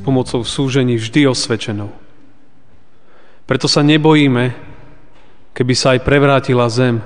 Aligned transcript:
pomocou 0.00 0.42
súžení 0.44 0.96
vždy 0.96 1.28
osvedčenou. 1.28 1.92
Preto 3.44 3.66
sa 3.66 3.82
nebojíme, 3.82 4.54
keby 5.52 5.74
sa 5.74 5.96
aj 5.96 6.06
prevrátila 6.06 6.70
zem 6.70 7.02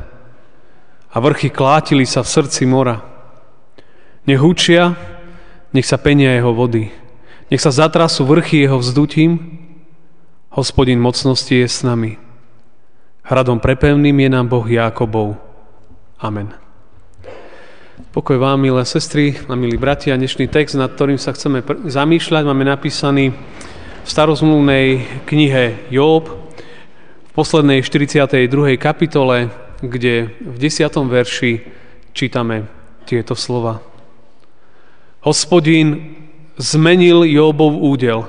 a 1.09 1.17
vrchy 1.19 1.49
klátili 1.49 2.05
sa 2.05 2.21
v 2.21 2.33
srdci 2.33 2.67
mora. 2.67 3.01
Nech 4.25 4.41
učia, 4.41 4.97
nech 5.73 5.87
sa 5.87 6.01
penia 6.01 6.33
jeho 6.35 6.55
vody, 6.55 6.91
nech 7.51 7.61
sa 7.61 7.75
zatrasú 7.75 8.25
vrchy 8.25 8.65
jeho 8.65 8.81
vzdutím, 8.81 9.61
hospodin 10.55 11.03
mocnosti 11.03 11.55
je 11.55 11.69
s 11.69 11.83
nami. 11.83 12.17
Hradom 13.25 13.59
prepevným 13.59 14.21
je 14.21 14.29
nám 14.29 14.47
Boh 14.53 14.67
Jákobov. 14.69 15.41
Amen. 16.21 16.64
Pokoj 17.95 18.43
vám, 18.43 18.59
milé 18.59 18.83
sestry 18.83 19.39
a 19.47 19.55
milí 19.55 19.79
bratia. 19.79 20.19
Dnešný 20.19 20.51
text, 20.51 20.75
nad 20.75 20.91
ktorým 20.91 21.15
sa 21.15 21.31
chceme 21.31 21.63
pr- 21.63 21.87
zamýšľať, 21.87 22.43
máme 22.43 22.67
napísaný 22.67 23.31
v 24.03 24.09
starozmluvnej 24.11 25.07
knihe 25.31 25.95
Job 25.95 26.27
v 26.27 27.31
poslednej 27.39 27.87
42. 27.87 28.51
kapitole, 28.83 29.55
kde 29.79 30.27
v 30.43 30.57
10. 30.59 30.91
verši 30.91 31.53
čítame 32.11 32.67
tieto 33.07 33.39
slova. 33.39 33.79
Hospodín 35.23 36.19
zmenil 36.59 37.23
Jobov 37.31 37.79
údel, 37.79 38.27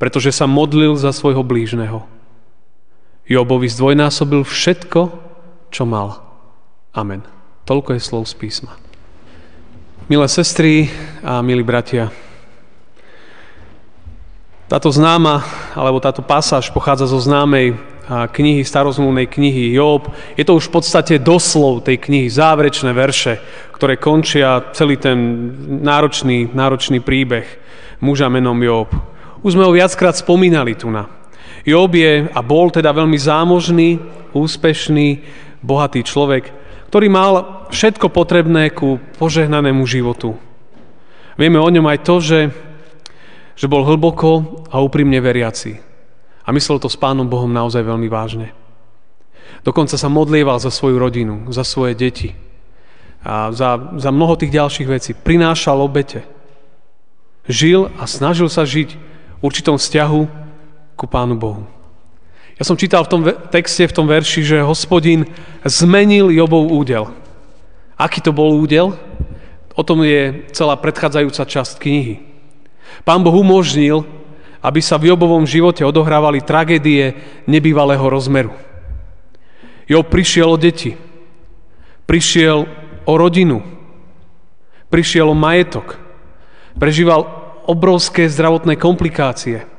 pretože 0.00 0.32
sa 0.32 0.48
modlil 0.48 0.96
za 0.96 1.12
svojho 1.12 1.44
blížneho. 1.44 2.08
Jobovi 3.28 3.68
zdvojnásobil 3.68 4.48
všetko, 4.48 5.00
čo 5.68 5.84
mal. 5.84 6.24
Amen. 6.96 7.41
Toľko 7.62 7.94
je 7.94 8.00
slov 8.02 8.26
z 8.26 8.34
písma. 8.34 8.74
Milé 10.10 10.26
sestry 10.26 10.90
a 11.22 11.38
milí 11.46 11.62
bratia, 11.62 12.10
táto 14.66 14.90
známa, 14.90 15.46
alebo 15.78 16.02
táto 16.02 16.26
pasáž 16.26 16.74
pochádza 16.74 17.06
zo 17.06 17.22
známej 17.22 17.78
knihy, 18.08 18.66
starozmluvnej 18.66 19.30
knihy 19.30 19.78
Job. 19.78 20.10
Je 20.34 20.42
to 20.42 20.58
už 20.58 20.72
v 20.72 20.74
podstate 20.80 21.14
doslov 21.22 21.86
tej 21.86 22.02
knihy, 22.02 22.26
záverečné 22.26 22.90
verše, 22.90 23.38
ktoré 23.78 23.94
končia 23.94 24.74
celý 24.74 24.98
ten 24.98 25.18
náročný, 25.86 26.50
náročný 26.50 26.98
príbeh 26.98 27.46
muža 28.02 28.26
menom 28.26 28.58
Job. 28.58 28.90
Už 29.46 29.54
sme 29.54 29.62
ho 29.62 29.76
viackrát 29.76 30.18
spomínali 30.18 30.74
tu 30.74 30.90
na. 30.90 31.06
Job 31.62 31.94
je 31.94 32.26
a 32.26 32.40
bol 32.42 32.74
teda 32.74 32.90
veľmi 32.90 33.18
zámožný, 33.20 34.02
úspešný, 34.34 35.22
bohatý 35.62 36.02
človek, 36.02 36.50
ktorý 36.92 37.08
mal 37.08 37.64
všetko 37.72 38.12
potrebné 38.12 38.68
ku 38.68 39.00
požehnanému 39.16 39.80
životu. 39.88 40.36
Vieme 41.40 41.56
o 41.56 41.64
ňom 41.64 41.88
aj 41.88 41.98
to, 42.04 42.20
že, 42.20 42.40
že 43.56 43.64
bol 43.64 43.88
hlboko 43.88 44.60
a 44.68 44.76
úprimne 44.84 45.16
veriaci. 45.16 45.80
A 46.44 46.52
myslel 46.52 46.76
to 46.84 46.92
s 46.92 47.00
Pánom 47.00 47.24
Bohom 47.24 47.48
naozaj 47.48 47.80
veľmi 47.80 48.12
vážne. 48.12 48.52
Dokonca 49.64 49.96
sa 49.96 50.12
modlieval 50.12 50.60
za 50.60 50.68
svoju 50.68 51.00
rodinu, 51.00 51.48
za 51.48 51.64
svoje 51.64 51.96
deti 51.96 52.36
a 53.24 53.56
za, 53.56 53.96
za 53.96 54.12
mnoho 54.12 54.36
tých 54.36 54.52
ďalších 54.52 54.88
vecí. 54.92 55.16
Prinášal 55.16 55.80
obete. 55.80 56.28
Žil 57.48 57.88
a 57.96 58.04
snažil 58.04 58.52
sa 58.52 58.68
žiť 58.68 59.00
v 59.00 59.40
určitom 59.40 59.80
vzťahu 59.80 60.20
ku 61.00 61.04
Pánu 61.08 61.40
Bohu. 61.40 61.64
Ja 62.60 62.68
som 62.68 62.76
čítal 62.76 63.08
v 63.08 63.12
tom 63.12 63.22
texte, 63.48 63.88
v 63.88 63.96
tom 63.96 64.06
verši, 64.08 64.44
že 64.44 64.66
hospodin 64.66 65.24
zmenil 65.64 66.28
Jobov 66.28 66.68
údel. 66.68 67.08
Aký 67.96 68.20
to 68.20 68.34
bol 68.34 68.60
údel? 68.60 68.92
O 69.72 69.82
tom 69.86 70.04
je 70.04 70.44
celá 70.52 70.76
predchádzajúca 70.76 71.48
časť 71.48 71.80
knihy. 71.80 72.20
Pán 73.08 73.24
Boh 73.24 73.32
umožnil, 73.32 74.04
aby 74.60 74.84
sa 74.84 75.00
v 75.00 75.10
Jobovom 75.10 75.48
živote 75.48 75.80
odohrávali 75.80 76.44
tragédie 76.44 77.16
nebývalého 77.48 78.04
rozmeru. 78.04 78.52
Job 79.88 80.06
prišiel 80.12 80.52
o 80.52 80.60
deti, 80.60 80.94
prišiel 82.04 82.68
o 83.08 83.12
rodinu, 83.16 83.64
prišiel 84.92 85.32
o 85.32 85.34
majetok, 85.34 85.98
prežíval 86.76 87.26
obrovské 87.64 88.28
zdravotné 88.28 88.76
komplikácie– 88.76 89.64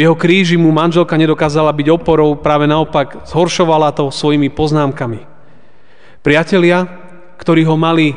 v 0.00 0.08
jeho 0.08 0.16
kríži 0.16 0.56
mu 0.56 0.72
manželka 0.72 1.12
nedokázala 1.20 1.76
byť 1.76 1.92
oporou, 1.92 2.32
práve 2.32 2.64
naopak 2.64 3.28
zhoršovala 3.28 3.92
to 3.92 4.08
svojimi 4.08 4.48
poznámkami. 4.48 5.28
Priatelia, 6.24 6.88
ktorí 7.36 7.68
ho 7.68 7.76
mali 7.76 8.16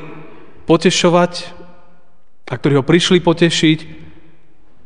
potešovať 0.64 1.44
a 2.48 2.56
ktorí 2.56 2.80
ho 2.80 2.88
prišli 2.88 3.20
potešiť, 3.20 3.80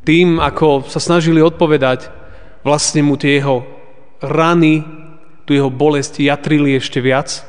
tým, 0.09 0.41
ako 0.41 0.89
sa 0.89 0.97
snažili 0.97 1.37
odpovedať, 1.37 2.09
vlastne 2.65 3.05
mu 3.05 3.13
tie 3.13 3.37
jeho 3.37 3.61
rany, 4.17 4.81
tu 5.45 5.53
jeho 5.53 5.69
bolesti 5.69 6.25
jatrili 6.25 6.81
ešte 6.81 6.97
viac. 6.97 7.45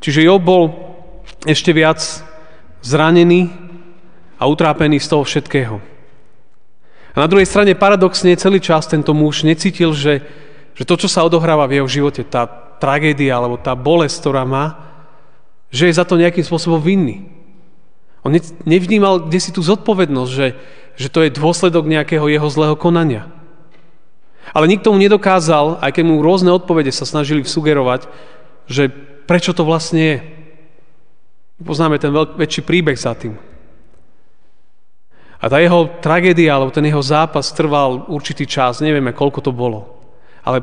Čiže 0.00 0.24
Job 0.24 0.40
bol 0.40 0.72
ešte 1.44 1.76
viac 1.76 2.00
zranený 2.80 3.52
a 4.40 4.48
utrápený 4.48 5.04
z 5.04 5.10
toho 5.12 5.20
všetkého. 5.28 5.99
A 7.14 7.26
na 7.26 7.30
druhej 7.30 7.48
strane 7.48 7.74
paradoxne 7.74 8.38
celý 8.38 8.62
čas 8.62 8.86
tento 8.86 9.10
muž 9.10 9.42
necítil, 9.42 9.90
že, 9.90 10.22
že 10.78 10.84
to, 10.86 10.94
čo 10.94 11.08
sa 11.10 11.26
odohráva 11.26 11.66
v 11.66 11.82
jeho 11.82 11.88
živote, 11.90 12.22
tá 12.22 12.46
tragédia 12.78 13.36
alebo 13.36 13.58
tá 13.58 13.74
bolesť, 13.74 14.22
ktorá 14.22 14.46
má, 14.46 14.78
že 15.70 15.90
je 15.90 15.98
za 15.98 16.06
to 16.06 16.18
nejakým 16.18 16.42
spôsobom 16.46 16.78
vinný. 16.78 17.26
On 18.22 18.32
nevnímal 18.68 19.26
kde 19.26 19.38
si 19.40 19.50
tú 19.50 19.64
zodpovednosť, 19.64 20.30
že, 20.30 20.48
že 20.98 21.08
to 21.08 21.24
je 21.24 21.32
dôsledok 21.32 21.88
nejakého 21.88 22.26
jeho 22.28 22.48
zlého 22.52 22.76
konania. 22.76 23.26
Ale 24.50 24.66
nikto 24.66 24.90
mu 24.90 24.98
nedokázal, 24.98 25.78
aj 25.78 25.90
keď 25.94 26.04
mu 26.04 26.20
rôzne 26.20 26.50
odpovede 26.50 26.90
sa 26.90 27.06
snažili 27.06 27.46
sugerovať, 27.46 28.10
že 28.66 28.90
prečo 29.24 29.54
to 29.54 29.62
vlastne 29.62 30.00
je. 30.02 30.18
Poznáme 31.60 32.00
ten 32.00 32.10
väčší 32.12 32.64
príbeh 32.64 32.96
za 32.96 33.14
tým. 33.14 33.36
A 35.40 35.48
tá 35.48 35.56
jeho 35.56 35.88
tragédia, 36.04 36.52
alebo 36.52 36.68
ten 36.68 36.84
jeho 36.84 37.00
zápas 37.00 37.48
trval 37.56 38.04
určitý 38.12 38.44
čas, 38.44 38.84
nevieme, 38.84 39.16
koľko 39.16 39.40
to 39.40 39.52
bolo, 39.56 39.88
ale 40.44 40.60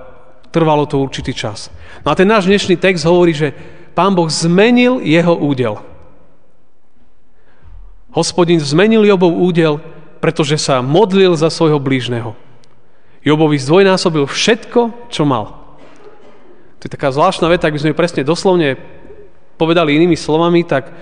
trvalo 0.53 0.85
to 0.85 1.01
určitý 1.01 1.33
čas. 1.33 1.73
No 2.05 2.13
a 2.13 2.15
ten 2.15 2.29
náš 2.29 2.45
dnešný 2.45 2.77
text 2.77 3.01
hovorí, 3.03 3.33
že 3.33 3.57
pán 3.97 4.13
Boh 4.13 4.29
zmenil 4.29 5.01
jeho 5.01 5.33
údel. 5.33 5.81
Hospodin 8.13 8.61
zmenil 8.61 9.05
Jobov 9.05 9.33
údel, 9.33 9.81
pretože 10.21 10.57
sa 10.57 10.81
modlil 10.85 11.33
za 11.37 11.49
svojho 11.49 11.77
blížneho. 11.81 12.33
Jobovi 13.25 13.57
zdvojnásobil 13.57 14.25
všetko, 14.29 15.09
čo 15.09 15.25
mal. 15.25 15.77
To 16.79 16.83
je 16.85 16.93
taká 16.93 17.09
zvláštna 17.09 17.49
veta, 17.49 17.67
ak 17.67 17.75
by 17.75 17.81
sme 17.81 17.91
ju 17.93 17.97
presne 17.97 18.21
doslovne 18.21 18.77
povedali 19.57 19.97
inými 19.97 20.13
slovami, 20.13 20.61
tak 20.63 20.93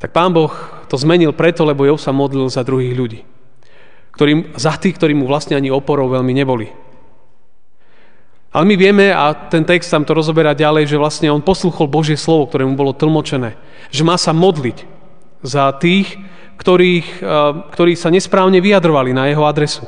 tak 0.00 0.16
pán 0.16 0.32
Boh 0.32 0.50
to 0.88 0.96
zmenil 0.96 1.36
preto, 1.36 1.62
lebo 1.68 1.84
Job 1.84 2.00
sa 2.00 2.10
modlil 2.10 2.48
za 2.48 2.64
druhých 2.64 2.96
ľudí. 2.96 3.20
Ktorým, 4.16 4.56
za 4.56 4.74
tých, 4.80 4.96
ktorí 4.96 5.12
mu 5.12 5.28
vlastne 5.28 5.54
ani 5.54 5.68
oporou 5.68 6.08
veľmi 6.08 6.32
neboli. 6.32 6.72
Ale 8.50 8.66
my 8.66 8.74
vieme, 8.74 9.14
a 9.14 9.30
ten 9.30 9.62
text 9.62 9.92
tam 9.94 10.02
to 10.02 10.10
rozoberá 10.10 10.56
ďalej, 10.56 10.90
že 10.90 10.98
vlastne 10.98 11.30
on 11.30 11.44
posluchol 11.44 11.86
Božie 11.86 12.18
slovo, 12.18 12.50
ktoré 12.50 12.66
mu 12.66 12.74
bolo 12.74 12.90
tlmočené. 12.90 13.54
Že 13.94 14.02
má 14.02 14.18
sa 14.18 14.34
modliť 14.34 14.82
za 15.46 15.70
tých, 15.78 16.18
ktorých, 16.58 17.22
ktorí 17.76 17.92
sa 17.94 18.10
nesprávne 18.10 18.58
vyjadrovali 18.58 19.14
na 19.14 19.30
jeho 19.30 19.46
adresu. 19.46 19.86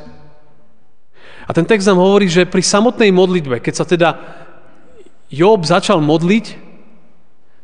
A 1.43 1.51
ten 1.51 1.67
text 1.67 1.91
nám 1.91 1.99
hovorí, 1.99 2.31
že 2.31 2.47
pri 2.47 2.63
samotnej 2.63 3.11
modlitbe, 3.11 3.59
keď 3.59 3.73
sa 3.75 3.83
teda 3.83 4.15
Job 5.27 5.67
začal 5.67 5.99
modliť, 5.99 6.45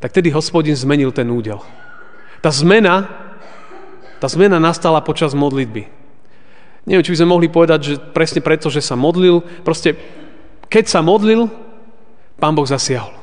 tak 0.04 0.12
tedy 0.12 0.28
hospodin 0.36 0.75
zmenil 0.75 1.16
ten 1.16 1.31
údel. 1.31 1.63
Tá 2.39 2.51
zmena, 2.56 3.07
tá 4.24 4.27
zmena 4.31 4.59
nastala 4.59 5.03
počas 5.03 5.36
modlitby. 5.36 5.91
Neviem, 6.88 7.03
či 7.03 7.13
by 7.13 7.19
sme 7.19 7.33
mohli 7.36 7.47
povedať, 7.51 7.80
že 7.83 7.94
presne 8.00 8.39
preto, 8.39 8.71
že 8.71 8.80
sa 8.80 8.95
modlil. 8.95 9.44
Proste, 9.62 10.00
keď 10.71 10.86
sa 10.88 11.03
modlil, 11.03 11.51
pán 12.39 12.56
Boh 12.56 12.65
zasiahol. 12.65 13.13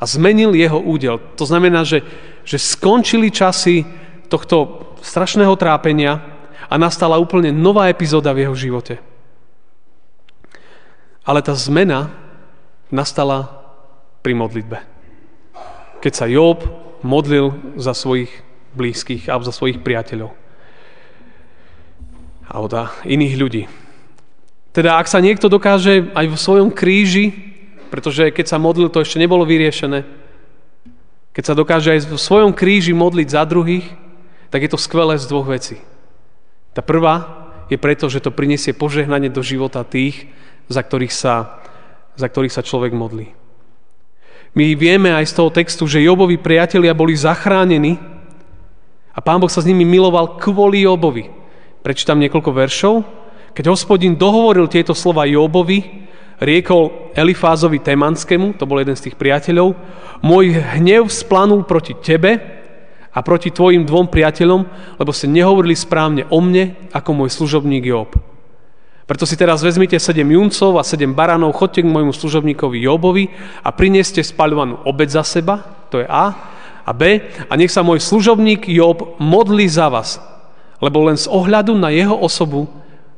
A 0.00 0.08
zmenil 0.08 0.56
jeho 0.56 0.80
údel. 0.80 1.20
To 1.36 1.44
znamená, 1.44 1.84
že, 1.84 2.00
že 2.46 2.56
skončili 2.56 3.28
časy 3.28 3.84
tohto 4.32 4.88
strašného 5.02 5.52
trápenia 5.60 6.24
a 6.70 6.74
nastala 6.78 7.18
úplne 7.18 7.50
nová 7.50 7.90
epizóda 7.90 8.32
v 8.32 8.48
jeho 8.48 8.56
živote. 8.56 9.02
Ale 11.26 11.42
tá 11.44 11.52
zmena 11.52 12.08
nastala 12.88 13.60
pri 14.24 14.32
modlitbe. 14.38 14.78
Keď 16.00 16.12
sa 16.16 16.24
Job 16.30 16.64
modlil 17.02 17.56
za 17.76 17.96
svojich 17.96 18.30
blízkych 18.74 19.26
alebo 19.26 19.46
za 19.46 19.54
svojich 19.54 19.82
priateľov. 19.82 20.30
Alebo 22.50 22.66
za 22.70 22.90
iných 23.06 23.34
ľudí. 23.38 23.62
Teda 24.70 25.02
ak 25.02 25.10
sa 25.10 25.18
niekto 25.18 25.50
dokáže 25.50 26.14
aj 26.14 26.26
v 26.30 26.36
svojom 26.38 26.70
kríži, 26.70 27.34
pretože 27.90 28.30
keď 28.30 28.46
sa 28.46 28.62
modlil, 28.62 28.86
to 28.86 29.02
ešte 29.02 29.18
nebolo 29.18 29.42
vyriešené, 29.42 30.06
keď 31.34 31.44
sa 31.46 31.54
dokáže 31.58 31.90
aj 31.94 32.00
v 32.10 32.18
svojom 32.18 32.54
kríži 32.54 32.94
modliť 32.94 33.28
za 33.34 33.42
druhých, 33.46 33.86
tak 34.50 34.66
je 34.66 34.70
to 34.70 34.78
skvelé 34.78 35.18
z 35.18 35.26
dvoch 35.30 35.46
vecí. 35.46 35.78
Tá 36.74 36.82
prvá 36.82 37.46
je 37.70 37.78
preto, 37.78 38.10
že 38.10 38.22
to 38.22 38.34
prinesie 38.34 38.74
požehnanie 38.74 39.30
do 39.30 39.42
života 39.42 39.82
tých, 39.86 40.26
za 40.70 40.82
ktorých 40.82 41.14
sa, 41.14 41.62
za 42.14 42.26
ktorých 42.26 42.54
sa 42.54 42.66
človek 42.66 42.94
modlí. 42.94 43.39
My 44.50 44.74
vieme 44.74 45.14
aj 45.14 45.30
z 45.30 45.36
toho 45.38 45.50
textu, 45.54 45.86
že 45.86 46.02
Jobovi 46.02 46.34
priatelia 46.34 46.90
boli 46.90 47.14
zachránení 47.14 48.02
a 49.14 49.18
Pán 49.22 49.38
Boh 49.38 49.50
sa 49.50 49.62
s 49.62 49.68
nimi 49.68 49.86
miloval 49.86 50.38
kvôli 50.42 50.82
Jobovi. 50.82 51.30
Prečítam 51.86 52.18
niekoľko 52.18 52.50
veršov. 52.50 52.94
Keď 53.54 53.64
hospodin 53.70 54.18
dohovoril 54.18 54.66
tieto 54.66 54.90
slova 54.94 55.22
Jobovi, 55.26 56.06
riekol 56.42 57.14
Elifázovi 57.14 57.78
Temanskému, 57.78 58.58
to 58.58 58.66
bol 58.66 58.82
jeden 58.82 58.98
z 58.98 59.10
tých 59.10 59.16
priateľov, 59.18 59.76
môj 60.24 60.56
hnev 60.78 61.06
splanul 61.10 61.62
proti 61.62 61.94
tebe 61.98 62.38
a 63.10 63.18
proti 63.20 63.50
tvojim 63.50 63.86
dvom 63.86 64.06
priateľom, 64.10 64.60
lebo 64.98 65.10
ste 65.14 65.30
nehovorili 65.30 65.74
správne 65.78 66.26
o 66.30 66.38
mne, 66.42 66.90
ako 66.90 67.10
môj 67.14 67.30
služobník 67.34 67.86
Job. 67.86 68.29
Preto 69.10 69.26
si 69.26 69.34
teraz 69.34 69.58
vezmite 69.58 69.98
sedem 69.98 70.38
juncov 70.38 70.78
a 70.78 70.86
sedem 70.86 71.10
baranov, 71.10 71.58
chodte 71.58 71.82
k 71.82 71.90
môjmu 71.90 72.14
služobníkovi 72.14 72.78
Jobovi 72.86 73.26
a 73.58 73.74
prinieste 73.74 74.22
spaľovanú 74.22 74.86
obed 74.86 75.10
za 75.10 75.26
seba, 75.26 75.66
to 75.90 75.98
je 75.98 76.06
A, 76.06 76.30
a 76.86 76.90
B, 76.94 77.18
a 77.50 77.52
nech 77.58 77.74
sa 77.74 77.82
môj 77.82 77.98
služobník 77.98 78.70
Job 78.70 79.18
modlí 79.18 79.66
za 79.66 79.90
vás, 79.90 80.22
lebo 80.78 81.10
len 81.10 81.18
z 81.18 81.26
ohľadu 81.26 81.74
na 81.74 81.90
jeho 81.90 82.14
osobu 82.14 82.70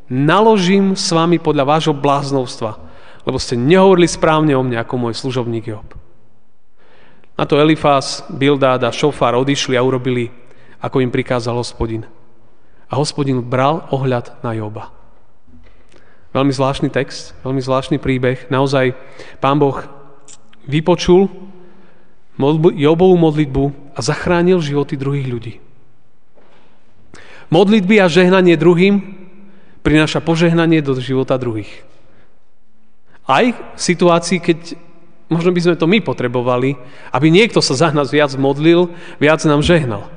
naložím 0.08 0.96
s 0.96 1.12
vami 1.12 1.36
podľa 1.36 1.76
vášho 1.76 1.92
bláznovstva, 1.92 2.72
lebo 3.28 3.36
ste 3.36 3.60
nehovorili 3.60 4.08
správne 4.08 4.56
o 4.56 4.64
mne 4.64 4.80
ako 4.80 4.96
môj 4.96 5.20
služobník 5.20 5.76
Job. 5.76 5.92
Na 7.36 7.44
to 7.44 7.60
Elifás, 7.60 8.24
Bildad 8.32 8.80
a 8.80 8.88
Šofár 8.88 9.36
odišli 9.36 9.76
a 9.76 9.84
urobili, 9.84 10.32
ako 10.80 11.04
im 11.04 11.12
prikázal 11.12 11.52
hospodin. 11.52 12.08
A 12.88 12.96
hospodin 12.96 13.44
bral 13.44 13.84
ohľad 13.92 14.40
na 14.40 14.56
Joba. 14.56 15.01
Veľmi 16.32 16.52
zvláštny 16.52 16.88
text, 16.88 17.36
veľmi 17.44 17.60
zvláštny 17.60 18.00
príbeh. 18.00 18.48
Naozaj 18.48 18.96
pán 19.40 19.60
Boh 19.60 19.84
vypočul 20.64 21.28
Jobovú 22.72 23.14
modlitbu 23.20 23.94
a 23.94 24.00
zachránil 24.00 24.64
životy 24.64 24.96
druhých 24.96 25.28
ľudí. 25.28 25.54
Modlitby 27.52 28.00
a 28.00 28.08
žehnanie 28.08 28.56
druhým 28.56 29.28
prináša 29.84 30.24
požehnanie 30.24 30.80
do 30.80 30.96
života 30.96 31.36
druhých. 31.36 31.84
Aj 33.28 33.52
v 33.52 33.78
situácii, 33.78 34.40
keď 34.40 34.58
možno 35.28 35.52
by 35.52 35.60
sme 35.60 35.76
to 35.76 35.86
my 35.86 36.00
potrebovali, 36.00 36.80
aby 37.12 37.28
niekto 37.28 37.60
sa 37.60 37.76
za 37.76 37.88
nás 37.92 38.08
viac 38.08 38.32
modlil, 38.40 38.88
viac 39.20 39.44
nám 39.44 39.60
žehnal. 39.60 40.08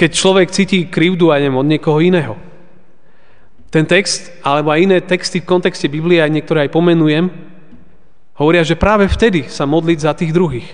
Keď 0.00 0.10
človek 0.14 0.48
cíti 0.48 0.88
krivdu 0.88 1.28
aj 1.28 1.52
od 1.52 1.66
niekoho 1.68 2.00
iného. 2.00 2.40
Ten 3.68 3.84
text, 3.84 4.32
alebo 4.40 4.72
aj 4.72 4.80
iné 4.80 4.98
texty 5.04 5.44
v 5.44 5.48
kontexte 5.48 5.92
Biblie, 5.92 6.24
aj 6.24 6.32
niektoré 6.32 6.66
aj 6.66 6.72
pomenujem, 6.72 7.28
hovoria, 8.40 8.64
že 8.64 8.80
práve 8.80 9.04
vtedy 9.10 9.44
sa 9.52 9.68
modliť 9.68 9.98
za 10.00 10.12
tých 10.16 10.32
druhých. 10.32 10.68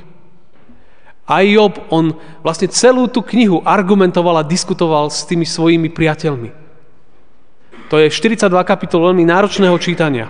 A 1.25 1.41
Job, 1.41 1.81
on 1.89 2.15
vlastne 2.45 2.69
celú 2.69 3.09
tú 3.09 3.25
knihu 3.25 3.65
argumentoval 3.65 4.45
a 4.45 4.47
diskutoval 4.47 5.09
s 5.09 5.25
tými 5.25 5.49
svojimi 5.49 5.89
priateľmi. 5.89 6.53
To 7.89 7.97
je 7.97 8.13
42 8.13 8.53
kapitol 8.69 9.09
veľmi 9.11 9.25
náročného 9.25 9.77
čítania. 9.81 10.29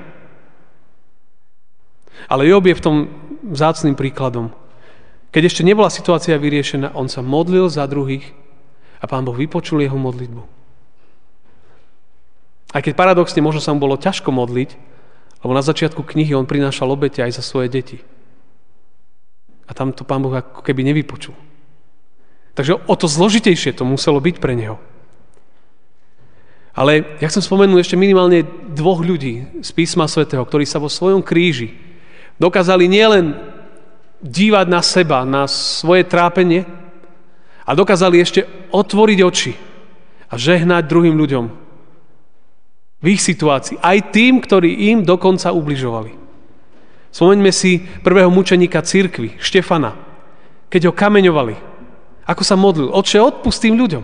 Ale 2.31 2.47
Job 2.47 2.65
je 2.65 2.79
v 2.79 2.85
tom 2.85 2.97
vzácným 3.43 3.99
príkladom. 3.99 4.55
Keď 5.35 5.43
ešte 5.51 5.67
nebola 5.67 5.91
situácia 5.91 6.39
vyriešená, 6.39 6.95
on 6.95 7.11
sa 7.11 7.21
modlil 7.21 7.67
za 7.67 7.83
druhých 7.91 8.31
a 9.03 9.11
pán 9.11 9.27
Boh 9.27 9.35
vypočul 9.35 9.83
jeho 9.83 9.99
modlitbu. 9.99 10.54
Aj 12.75 12.83
keď 12.83 12.99
paradoxne 12.99 13.39
možno 13.39 13.63
sa 13.63 13.71
mu 13.71 13.79
bolo 13.79 13.95
ťažko 13.95 14.35
modliť, 14.35 14.71
lebo 15.47 15.53
na 15.55 15.63
začiatku 15.63 16.03
knihy 16.03 16.35
on 16.35 16.51
prinášal 16.51 16.91
obete 16.91 17.23
aj 17.23 17.39
za 17.39 17.43
svoje 17.47 17.71
deti. 17.71 18.03
A 19.65 19.73
tam 19.73 19.95
to 19.95 20.03
pán 20.03 20.21
Boh 20.21 20.35
ako 20.35 20.67
keby 20.67 20.83
nevypočul. 20.83 21.39
Takže 22.59 22.83
o 22.85 22.95
to 22.99 23.07
zložitejšie 23.07 23.79
to 23.79 23.87
muselo 23.87 24.19
byť 24.19 24.37
pre 24.43 24.59
neho. 24.59 24.83
Ale 26.75 27.07
ja 27.23 27.31
chcem 27.31 27.47
spomenúť 27.47 27.87
ešte 27.87 27.97
minimálne 27.97 28.43
dvoch 28.75 28.99
ľudí 28.99 29.63
z 29.63 29.71
písma 29.71 30.11
svätého, 30.11 30.43
ktorí 30.43 30.67
sa 30.67 30.83
vo 30.83 30.91
svojom 30.91 31.23
kríži 31.23 31.71
dokázali 32.43 32.91
nielen 32.91 33.39
dívať 34.19 34.67
na 34.67 34.83
seba, 34.83 35.23
na 35.23 35.47
svoje 35.47 36.03
trápenie, 36.03 36.67
a 37.65 37.71
dokázali 37.73 38.21
ešte 38.21 38.45
otvoriť 38.69 39.19
oči 39.25 39.53
a 40.29 40.35
žehnať 40.37 40.85
druhým 40.85 41.17
ľuďom 41.17 41.64
v 43.05 43.13
ich 43.13 43.21
situácii. 43.21 43.77
Aj 43.85 44.01
tým, 44.01 44.41
ktorí 44.41 44.89
im 44.89 45.05
dokonca 45.05 45.53
ubližovali. 45.53 46.17
Spomeňme 47.13 47.53
si 47.53 47.85
prvého 48.01 48.33
mučeníka 48.33 48.81
církvy, 48.81 49.37
Štefana, 49.37 49.93
keď 50.73 50.89
ho 50.89 50.93
kameňovali. 50.97 51.55
Ako 52.25 52.41
sa 52.41 52.57
modlil? 52.57 52.89
Oče, 52.89 53.21
odpustím 53.21 53.77
ľuďom. 53.77 54.03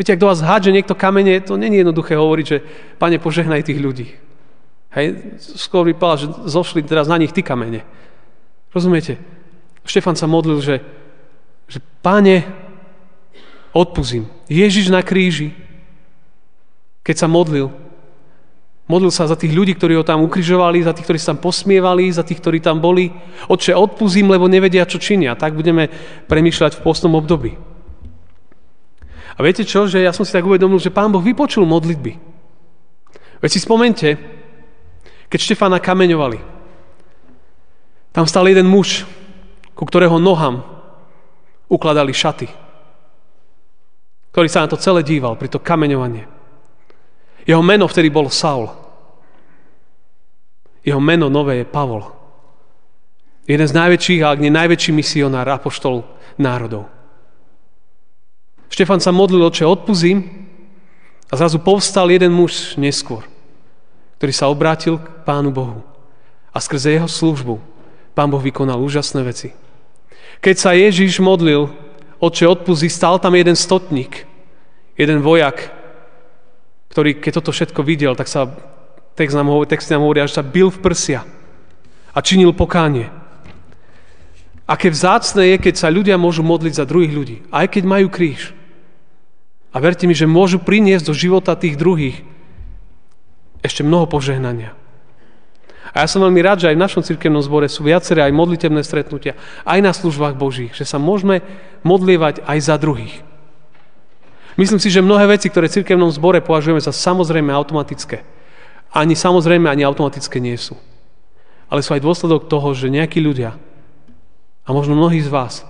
Viete, 0.00 0.16
ak 0.16 0.22
do 0.22 0.32
vás 0.32 0.40
hádže 0.40 0.72
niekto 0.72 0.96
kamene, 0.96 1.44
to 1.44 1.60
není 1.60 1.84
jednoduché 1.84 2.16
hovoriť, 2.16 2.46
že 2.48 2.58
pane, 2.96 3.20
požehnaj 3.20 3.68
tých 3.68 3.82
ľudí. 3.82 4.08
Hej, 4.96 5.36
skôr 5.60 5.84
by 5.84 5.92
povedal, 5.92 6.18
že 6.24 6.28
zošli 6.48 6.80
teraz 6.80 7.12
na 7.12 7.20
nich 7.20 7.34
ty 7.34 7.44
kamene. 7.44 7.84
Rozumiete? 8.72 9.20
Štefan 9.84 10.16
sa 10.16 10.24
modlil, 10.24 10.64
že, 10.64 10.80
že 11.68 11.84
pane, 12.00 12.48
odpustím. 13.76 14.26
Ježiš 14.48 14.88
na 14.88 15.04
kríži, 15.04 15.52
keď 17.04 17.14
sa 17.20 17.28
modlil, 17.28 17.68
Modlil 18.88 19.12
sa 19.12 19.28
za 19.28 19.36
tých 19.36 19.52
ľudí, 19.52 19.76
ktorí 19.76 20.00
ho 20.00 20.04
tam 20.04 20.24
ukrižovali, 20.24 20.80
za 20.80 20.96
tých, 20.96 21.04
ktorí 21.04 21.20
sa 21.20 21.36
tam 21.36 21.44
posmievali, 21.44 22.08
za 22.08 22.24
tých, 22.24 22.40
ktorí 22.40 22.64
tam 22.64 22.80
boli. 22.80 23.12
Otče, 23.44 23.76
odpúzim, 23.76 24.24
lebo 24.32 24.48
nevedia, 24.48 24.88
čo 24.88 24.96
činia. 24.96 25.36
Tak 25.36 25.52
budeme 25.52 25.92
premýšľať 26.24 26.80
v 26.80 26.84
postnom 26.88 27.12
období. 27.12 27.60
A 29.36 29.44
viete 29.44 29.68
čo, 29.68 29.84
že 29.84 30.00
ja 30.00 30.10
som 30.16 30.24
si 30.24 30.32
tak 30.32 30.48
uvedomil, 30.48 30.80
že 30.80 30.88
Pán 30.88 31.12
Boh 31.12 31.20
vypočul 31.20 31.68
modlitby. 31.68 32.16
Veď 33.44 33.50
si 33.52 33.60
spomente, 33.60 34.16
keď 35.28 35.38
Štefána 35.38 35.78
kameňovali. 35.84 36.40
Tam 38.16 38.24
stal 38.24 38.48
jeden 38.48 38.66
muž, 38.66 39.04
ku 39.76 39.84
ktorého 39.84 40.16
nohám 40.16 40.64
ukladali 41.68 42.16
šaty, 42.16 42.48
ktorý 44.32 44.48
sa 44.48 44.64
na 44.64 44.72
to 44.72 44.80
celé 44.80 45.04
díval 45.04 45.36
pri 45.36 45.52
to 45.52 45.60
kameňovanie. 45.60 46.37
Jeho 47.48 47.64
meno 47.64 47.88
vtedy 47.88 48.12
bol 48.12 48.28
Saul. 48.28 48.68
Jeho 50.84 51.00
meno 51.00 51.32
nové 51.32 51.64
je 51.64 51.66
Pavol. 51.66 52.04
Jeden 53.48 53.64
z 53.64 53.72
najväčších, 53.72 54.20
ak 54.20 54.44
nie 54.44 54.52
najväčší 54.52 54.92
misionár, 54.92 55.48
apoštol 55.48 56.04
národov. 56.36 56.84
Štefan 58.68 59.00
sa 59.00 59.08
modlil, 59.08 59.48
oče, 59.48 59.64
odpuzím 59.64 60.28
a 61.32 61.34
zrazu 61.40 61.56
povstal 61.56 62.12
jeden 62.12 62.36
muž 62.36 62.76
neskôr, 62.76 63.24
ktorý 64.20 64.32
sa 64.36 64.52
obrátil 64.52 65.00
k 65.00 65.08
Pánu 65.24 65.48
Bohu. 65.48 65.80
A 66.52 66.60
skrze 66.60 67.00
jeho 67.00 67.08
službu 67.08 67.56
Pán 68.12 68.34
Boh 68.34 68.42
vykonal 68.42 68.82
úžasné 68.82 69.22
veci. 69.22 69.54
Keď 70.42 70.56
sa 70.58 70.74
Ježíš 70.74 71.22
modlil, 71.22 71.70
oče, 72.18 72.50
odpuzí, 72.50 72.90
stal 72.90 73.22
tam 73.22 73.38
jeden 73.38 73.54
stotník, 73.54 74.26
jeden 74.98 75.22
vojak, 75.22 75.77
ktorý 76.92 77.20
keď 77.20 77.32
toto 77.42 77.52
všetko 77.52 77.80
videl, 77.84 78.16
tak 78.16 78.28
sa 78.28 78.48
text 79.18 79.34
nám, 79.34 79.50
hovorí, 79.50 79.66
text 79.68 79.90
nám 79.90 80.06
hovorí, 80.06 80.22
že 80.24 80.38
sa 80.38 80.46
bil 80.46 80.70
v 80.70 80.78
prsia 80.78 81.20
a 82.14 82.18
činil 82.22 82.54
pokánie. 82.54 83.10
Aké 84.68 84.92
vzácne 84.92 85.56
je, 85.56 85.56
keď 85.56 85.74
sa 85.80 85.88
ľudia 85.88 86.20
môžu 86.20 86.44
modliť 86.44 86.74
za 86.76 86.84
druhých 86.84 87.12
ľudí, 87.12 87.36
aj 87.48 87.66
keď 87.72 87.84
majú 87.88 88.12
kríž. 88.12 88.52
A 89.72 89.80
verte 89.80 90.04
mi, 90.04 90.12
že 90.12 90.28
môžu 90.28 90.60
priniesť 90.60 91.08
do 91.08 91.14
života 91.16 91.56
tých 91.56 91.80
druhých 91.80 92.20
ešte 93.64 93.84
mnoho 93.84 94.08
požehnania. 94.08 94.76
A 95.92 96.04
ja 96.04 96.08
som 96.08 96.20
veľmi 96.20 96.40
rád, 96.44 96.64
že 96.64 96.68
aj 96.68 96.76
v 96.76 96.84
našom 96.84 97.02
cirkevnom 97.04 97.40
zbore 97.40 97.64
sú 97.66 97.80
viaceré 97.84 98.20
aj 98.28 98.36
modlitebné 98.36 98.84
stretnutia, 98.84 99.40
aj 99.64 99.80
na 99.80 99.92
službách 99.96 100.36
Božích, 100.36 100.76
že 100.76 100.84
sa 100.84 101.00
môžeme 101.00 101.40
modlievať 101.80 102.44
aj 102.44 102.58
za 102.60 102.76
druhých. 102.76 103.27
Myslím 104.58 104.82
si, 104.82 104.90
že 104.90 105.06
mnohé 105.06 105.30
veci, 105.30 105.46
ktoré 105.46 105.70
v 105.70 105.80
cirkevnom 105.80 106.10
zbore 106.10 106.42
považujeme 106.42 106.82
za 106.82 106.90
samozrejme 106.90 107.54
automatické, 107.54 108.26
ani 108.90 109.14
samozrejme, 109.14 109.70
ani 109.70 109.86
automatické 109.86 110.42
nie 110.42 110.58
sú. 110.58 110.74
Ale 111.70 111.84
sú 111.86 111.94
aj 111.94 112.02
dôsledok 112.02 112.50
toho, 112.50 112.74
že 112.74 112.90
nejakí 112.90 113.22
ľudia, 113.22 113.54
a 114.66 114.68
možno 114.74 114.98
mnohí 114.98 115.22
z 115.22 115.30
vás, 115.30 115.62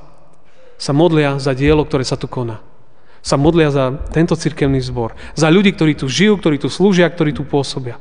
sa 0.79 0.97
modlia 0.97 1.37
za 1.37 1.53
dielo, 1.53 1.85
ktoré 1.85 2.07
sa 2.07 2.17
tu 2.17 2.31
koná. 2.31 2.65
Sa 3.21 3.35
modlia 3.35 3.69
za 3.69 3.99
tento 4.15 4.39
cirkevný 4.39 4.79
zbor. 4.79 5.13
Za 5.35 5.51
ľudí, 5.51 5.75
ktorí 5.75 5.99
tu 5.99 6.07
žijú, 6.07 6.39
ktorí 6.39 6.57
tu 6.57 6.71
slúžia, 6.71 7.11
ktorí 7.11 7.35
tu 7.35 7.43
pôsobia. 7.43 7.99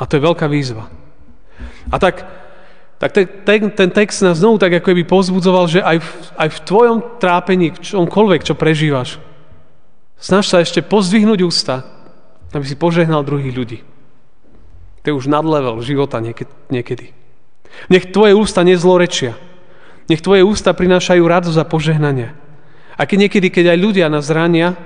A 0.00 0.08
to 0.08 0.16
je 0.16 0.24
veľká 0.24 0.48
výzva. 0.48 0.88
A 1.92 2.00
tak, 2.00 2.24
tak 3.00 3.16
ten, 3.16 3.24
ten, 3.48 3.60
ten 3.72 3.88
text 3.88 4.20
nás 4.20 4.44
znovu 4.44 4.60
tak 4.60 4.76
ako 4.76 4.92
by 4.92 5.04
pozbudzoval, 5.08 5.64
že 5.72 5.80
aj 5.80 6.04
v, 6.04 6.08
aj 6.36 6.48
v 6.52 6.58
tvojom 6.68 6.98
trápení, 7.16 7.72
v 7.72 7.80
čomkoľvek, 7.80 8.44
čo 8.44 8.52
prežívaš, 8.52 9.16
snaž 10.20 10.52
sa 10.52 10.60
ešte 10.60 10.84
pozdvihnúť 10.84 11.40
ústa, 11.40 11.80
aby 12.52 12.60
si 12.68 12.76
požehnal 12.76 13.24
druhých 13.24 13.56
ľudí. 13.56 13.78
To 15.00 15.06
je 15.08 15.16
už 15.16 15.32
nadlevel 15.32 15.80
života 15.80 16.20
niekedy. 16.20 17.16
Nech 17.88 18.12
tvoje 18.12 18.36
ústa 18.36 18.60
nezlorečia. 18.60 19.32
Nech 20.12 20.20
tvoje 20.20 20.44
ústa 20.44 20.76
prinášajú 20.76 21.24
radosť 21.24 21.56
a 21.56 21.64
požehnania. 21.64 22.36
A 23.00 23.08
keď 23.08 23.16
niekedy, 23.26 23.48
keď 23.48 23.72
aj 23.72 23.78
ľudia 23.80 24.06
nás 24.12 24.28
zrania 24.28 24.76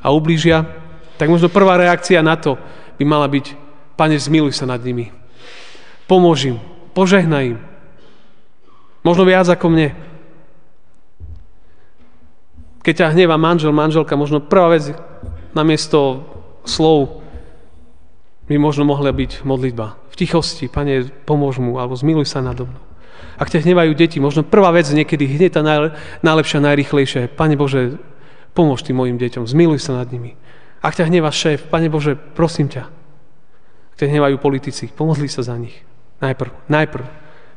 a 0.00 0.16
ublížia, 0.16 0.64
tak 1.20 1.28
možno 1.28 1.52
prvá 1.52 1.76
reakcia 1.76 2.24
na 2.24 2.40
to 2.40 2.56
by 2.96 3.04
mala 3.04 3.28
byť 3.28 3.68
Pane, 3.98 4.14
zmiluj 4.14 4.54
sa 4.54 4.62
nad 4.62 4.78
nimi. 4.78 5.10
Pomôž 6.06 6.54
požehnaj 6.98 7.54
im. 7.54 7.58
Možno 9.06 9.22
viac 9.22 9.46
ako 9.46 9.70
mne. 9.70 9.94
Keď 12.82 12.94
ťa 12.98 13.12
hneva 13.14 13.38
manžel, 13.38 13.70
manželka, 13.70 14.18
možno 14.18 14.42
prvá 14.42 14.74
vec 14.74 14.90
namiesto 15.54 16.26
slov 16.66 17.22
by 18.50 18.58
možno 18.58 18.82
mohla 18.82 19.14
byť 19.14 19.46
modlitba. 19.46 19.94
V 20.10 20.14
tichosti, 20.18 20.66
pane, 20.66 21.06
pomôž 21.22 21.62
mu, 21.62 21.78
alebo 21.78 21.94
zmiluj 21.94 22.26
sa 22.26 22.42
nado 22.42 22.66
mnou. 22.66 22.82
Ak 23.38 23.54
ťa 23.54 23.62
hnevajú 23.62 23.94
deti, 23.94 24.18
možno 24.18 24.42
prvá 24.42 24.74
vec 24.74 24.90
niekedy 24.90 25.38
hneď 25.38 25.54
tá 25.54 25.62
najlepšia, 26.26 26.58
najrychlejšia 26.58 27.20
je, 27.24 27.28
Pane 27.30 27.54
Bože, 27.54 27.94
pomôž 28.50 28.82
tým 28.82 28.98
mojim 28.98 29.14
deťom, 29.14 29.46
zmiluj 29.46 29.78
sa 29.78 29.94
nad 29.94 30.10
nimi. 30.10 30.34
Ak 30.82 30.98
ťa 30.98 31.06
hneva 31.06 31.30
šéf, 31.30 31.70
Pane 31.70 31.86
Bože, 31.86 32.18
prosím 32.18 32.66
ťa, 32.66 32.90
ťa 33.94 34.10
hnevajú 34.10 34.42
politici, 34.42 34.90
pomodli 34.90 35.30
sa 35.30 35.46
za 35.46 35.54
nich. 35.54 35.87
Najprv, 36.18 36.50
najprv. 36.66 37.06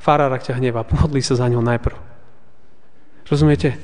Farára 0.01 0.41
ťa 0.41 0.57
hneva, 0.57 0.81
pomodli 0.85 1.21
sa 1.21 1.37
za 1.37 1.45
ňo 1.45 1.61
najprv. 1.61 1.97
Rozumiete? 3.29 3.77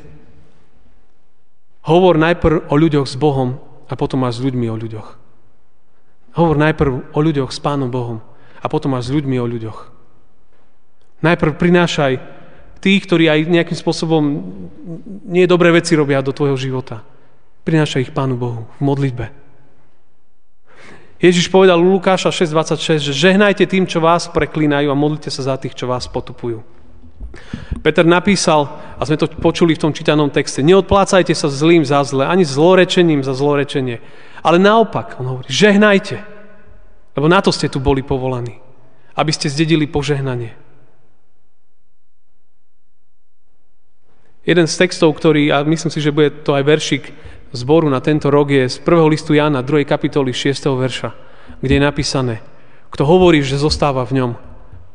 Hovor 1.87 2.19
najprv 2.19 2.67
o 2.67 2.75
ľuďoch 2.75 3.07
s 3.07 3.15
Bohom 3.15 3.61
a 3.87 3.93
potom 3.95 4.27
až 4.27 4.41
s 4.41 4.43
ľuďmi 4.43 4.67
o 4.67 4.75
ľuďoch. 4.75 5.09
Hovor 6.35 6.57
najprv 6.59 7.15
o 7.15 7.19
ľuďoch 7.23 7.49
s 7.53 7.63
Pánom 7.63 7.87
Bohom 7.87 8.19
a 8.59 8.65
potom 8.67 8.93
až 8.99 9.09
s 9.09 9.13
ľuďmi 9.15 9.39
o 9.39 9.47
ľuďoch. 9.47 9.79
Najprv 11.23 11.53
prinášaj 11.55 12.13
tých, 12.83 13.01
ktorí 13.07 13.31
aj 13.31 13.49
nejakým 13.49 13.77
spôsobom 13.77 14.23
nie 15.25 15.49
dobré 15.49 15.73
veci 15.73 15.97
robia 15.97 16.21
do 16.21 16.35
tvojho 16.35 16.59
života. 16.59 17.01
Prinášaj 17.65 18.11
ich 18.11 18.13
Pánu 18.13 18.35
Bohu 18.37 18.69
v 18.77 18.81
modlitbe. 18.83 19.46
Ježiš 21.17 21.49
povedal 21.49 21.81
u 21.81 21.97
Lukáša 21.97 22.29
6.26, 22.29 23.01
že 23.09 23.13
žehnajte 23.13 23.65
tým, 23.65 23.89
čo 23.89 23.97
vás 23.97 24.29
preklínajú 24.29 24.93
a 24.93 24.97
modlite 24.97 25.33
sa 25.33 25.53
za 25.53 25.55
tých, 25.57 25.73
čo 25.73 25.89
vás 25.89 26.05
potupujú. 26.05 26.61
Peter 27.81 28.05
napísal, 28.05 28.69
a 28.97 29.01
sme 29.01 29.17
to 29.17 29.25
počuli 29.25 29.73
v 29.73 29.81
tom 29.81 29.91
čítanom 29.93 30.29
texte, 30.29 30.61
neodplácajte 30.61 31.33
sa 31.33 31.49
zlým 31.49 31.81
za 31.81 32.05
zle, 32.05 32.25
ani 32.25 32.45
zlorečením 32.45 33.25
za 33.25 33.33
zlorečenie. 33.33 33.97
Ale 34.45 34.61
naopak, 34.61 35.17
on 35.17 35.25
hovorí, 35.25 35.47
žehnajte, 35.49 36.21
lebo 37.17 37.25
na 37.25 37.41
to 37.41 37.49
ste 37.49 37.65
tu 37.65 37.81
boli 37.81 38.05
povolaní, 38.05 38.61
aby 39.17 39.31
ste 39.33 39.49
zdedili 39.49 39.89
požehnanie. 39.89 40.53
Jeden 44.47 44.69
z 44.69 44.79
textov, 44.79 45.11
ktorý, 45.17 45.51
a 45.51 45.65
myslím 45.67 45.91
si, 45.91 45.99
že 45.99 46.13
bude 46.13 46.31
to 46.45 46.55
aj 46.55 46.63
veršik 46.63 47.03
zboru 47.51 47.87
na 47.89 48.03
tento 48.03 48.27
rok 48.27 48.51
je 48.51 48.67
z 48.67 48.77
1. 48.83 49.07
listu 49.07 49.33
Jana, 49.33 49.63
2. 49.63 49.87
kapitoly 49.87 50.33
6. 50.35 50.67
verša, 50.75 51.09
kde 51.63 51.73
je 51.79 51.81
napísané, 51.83 52.35
kto 52.91 53.03
hovorí, 53.03 53.43
že 53.43 53.59
zostáva 53.59 54.03
v 54.07 54.23
ňom, 54.23 54.31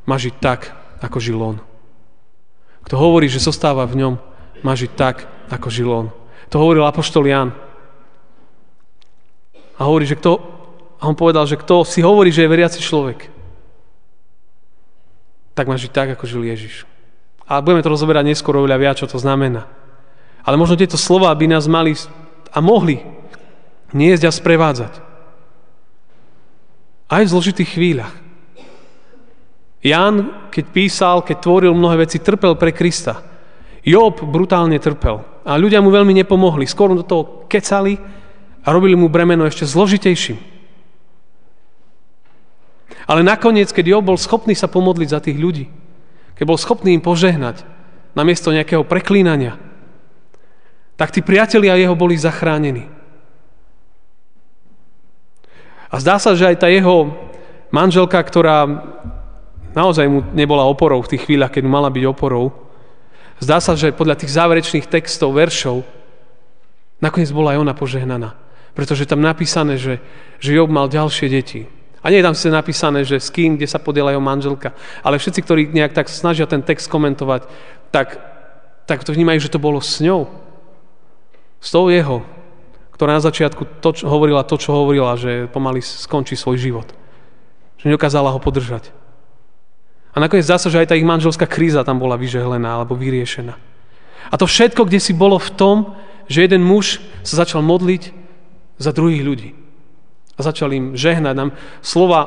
má 0.09 0.16
žiť 0.18 0.35
tak, 0.42 0.75
ako 1.00 1.18
žil 1.23 1.38
on. 1.38 1.56
Kto 2.82 2.99
hovorí, 2.99 3.30
že 3.30 3.38
zostáva 3.38 3.87
v 3.87 3.99
ňom, 4.02 4.14
má 4.66 4.75
žiť 4.75 4.92
tak, 4.99 5.26
ako 5.50 5.68
žil 5.71 5.88
on. 5.90 6.06
To 6.50 6.61
hovoril 6.61 6.85
apoštol 6.85 7.25
Jan. 7.25 7.54
A 9.78 9.80
hovorí, 9.88 10.04
že 10.04 10.18
kto, 10.18 10.38
a 10.99 11.09
on 11.09 11.16
povedal, 11.16 11.47
že 11.47 11.59
kto 11.59 11.87
si 11.87 12.02
hovorí, 12.04 12.30
že 12.30 12.44
je 12.44 12.52
veriaci 12.52 12.78
človek, 12.82 13.30
tak 15.52 15.68
má 15.68 15.76
žiť 15.76 15.92
tak, 15.92 16.09
ako 16.16 16.25
žil 16.25 16.42
Ježiš. 16.49 16.88
A 17.44 17.61
budeme 17.61 17.85
to 17.85 17.92
rozoberať 17.92 18.25
neskôr 18.25 18.56
oveľa 18.56 18.78
viac, 18.80 18.97
čo 18.97 19.11
to 19.11 19.21
znamená. 19.21 19.68
Ale 20.42 20.56
možno 20.56 20.78
tieto 20.78 20.97
slova 20.97 21.30
by 21.35 21.47
nás 21.47 21.68
mali 21.68 21.94
a 22.52 22.59
mohli 22.61 23.00
niesť 23.97 24.28
a 24.28 24.32
sprevádzať. 24.32 24.92
Aj 27.09 27.23
v 27.25 27.32
zložitých 27.32 27.73
chvíľach. 27.76 28.14
Ján, 29.82 30.49
keď 30.54 30.64
písal, 30.71 31.16
keď 31.26 31.37
tvoril 31.42 31.75
mnohé 31.75 32.06
veci, 32.06 32.23
trpel 32.23 32.54
pre 32.54 32.71
Krista. 32.71 33.21
Job 33.82 34.23
brutálne 34.23 34.78
trpel. 34.78 35.26
A 35.42 35.59
ľudia 35.59 35.82
mu 35.82 35.90
veľmi 35.90 36.14
nepomohli. 36.23 36.71
Skôr 36.71 36.94
do 36.94 37.02
toho 37.02 37.44
kecali 37.50 37.99
a 38.62 38.68
robili 38.71 38.94
mu 38.94 39.11
bremeno 39.11 39.42
ešte 39.42 39.66
zložitejším. 39.66 40.38
Ale 43.11 43.26
nakoniec, 43.26 43.75
keď 43.75 43.99
Job 43.99 44.06
bol 44.06 44.16
schopný 44.16 44.54
sa 44.54 44.71
pomodliť 44.71 45.09
za 45.11 45.18
tých 45.18 45.35
ľudí, 45.35 45.66
keď 46.38 46.44
bol 46.47 46.56
schopný 46.56 46.94
im 46.94 47.02
požehnať, 47.02 47.66
namiesto 48.14 48.54
nejakého 48.54 48.87
preklínania, 48.87 49.59
tak 51.02 51.11
tí 51.11 51.18
priatelia 51.18 51.75
jeho 51.75 51.99
boli 51.99 52.14
zachránení. 52.14 52.87
A 55.90 55.99
zdá 55.99 56.23
sa, 56.23 56.38
že 56.38 56.47
aj 56.47 56.62
tá 56.62 56.71
jeho 56.71 57.11
manželka, 57.75 58.23
ktorá 58.23 58.71
naozaj 59.75 60.06
mu 60.06 60.23
nebola 60.30 60.62
oporou 60.62 61.02
v 61.02 61.11
tých 61.11 61.26
chvíľach, 61.26 61.50
keď 61.50 61.66
mu 61.66 61.75
mala 61.75 61.90
byť 61.90 62.06
oporou, 62.06 62.54
zdá 63.42 63.59
sa, 63.59 63.75
že 63.75 63.90
podľa 63.90 64.14
tých 64.14 64.30
záverečných 64.30 64.87
textov, 64.87 65.35
veršov, 65.35 65.82
nakoniec 67.02 67.35
bola 67.35 67.59
aj 67.59 67.66
ona 67.66 67.75
požehnaná. 67.75 68.38
Pretože 68.71 69.02
tam 69.02 69.26
napísané, 69.26 69.82
že, 69.82 69.99
že 70.38 70.54
Job 70.54 70.71
mal 70.71 70.87
ďalšie 70.87 71.26
deti. 71.26 71.66
A 71.99 72.14
nie 72.14 72.23
je 72.23 72.26
tam 72.30 72.38
si 72.38 72.47
napísané, 72.47 73.02
že 73.02 73.18
s 73.18 73.26
kým, 73.26 73.59
kde 73.59 73.66
sa 73.66 73.82
podiela 73.82 74.14
jeho 74.14 74.23
manželka. 74.23 74.71
Ale 75.02 75.18
všetci, 75.18 75.40
ktorí 75.42 75.62
nejak 75.75 75.99
tak 75.99 76.06
snažia 76.06 76.47
ten 76.47 76.62
text 76.62 76.87
komentovať, 76.87 77.50
tak, 77.90 78.23
tak 78.87 79.02
to 79.02 79.11
vnímajú, 79.11 79.42
že 79.42 79.50
to 79.50 79.59
bolo 79.59 79.82
s 79.82 79.99
ňou. 79.99 80.51
S 81.62 81.71
tou 81.71 81.87
jeho, 81.87 82.26
ktorá 82.99 83.14
na 83.16 83.23
začiatku 83.23 83.78
to, 83.78 83.95
čo 83.95 84.11
hovorila 84.11 84.42
to, 84.42 84.59
čo 84.59 84.75
hovorila, 84.75 85.14
že 85.14 85.47
pomaly 85.47 85.78
skončí 85.78 86.35
svoj 86.35 86.59
život. 86.59 86.88
Že 87.78 87.95
nedokázala 87.95 88.35
ho 88.35 88.42
podržať. 88.42 88.90
A 90.12 90.21
nakoniec 90.21 90.45
sa, 90.45 90.59
že 90.59 90.83
aj 90.83 90.92
tá 90.92 90.95
ich 90.99 91.07
manželská 91.07 91.49
kríza 91.49 91.87
tam 91.87 92.02
bola 92.02 92.21
vyžehlená 92.21 92.76
alebo 92.76 92.99
vyriešená. 92.99 93.54
A 94.28 94.35
to 94.37 94.45
všetko, 94.45 94.85
kde 94.90 95.00
si 95.00 95.16
bolo 95.16 95.40
v 95.40 95.50
tom, 95.54 95.76
že 96.28 96.45
jeden 96.45 96.61
muž 96.62 97.00
sa 97.25 97.42
začal 97.42 97.64
modliť 97.64 98.12
za 98.76 98.92
druhých 98.92 99.23
ľudí. 99.25 99.50
A 100.37 100.40
začal 100.42 100.75
im 100.75 100.99
žehnať 100.99 101.35
nám 101.37 101.50
slova 101.81 102.21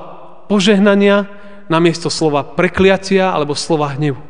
požehnania 0.47 1.29
namiesto 1.69 2.09
slova 2.09 2.45
prekliatia 2.45 3.33
alebo 3.33 3.57
slova 3.57 3.93
hnevu. 3.97 4.21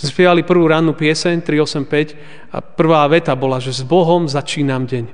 Spievali 0.00 0.42
prvú 0.42 0.66
rannú 0.66 0.96
pieseň 0.96 1.44
385 1.44 2.52
a 2.52 2.58
prvá 2.60 3.06
veta 3.06 3.36
bola, 3.36 3.62
že 3.62 3.70
s 3.70 3.82
Bohom 3.86 4.26
začínam 4.26 4.88
deň. 4.88 5.10